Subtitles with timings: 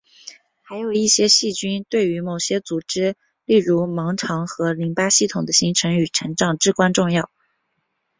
[0.63, 3.15] 还有一些细菌对于某些组织
[3.45, 7.29] 例如盲肠和淋巴系统的形成与成长至关重要。